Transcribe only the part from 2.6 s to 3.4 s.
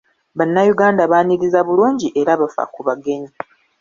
ku bagenyi.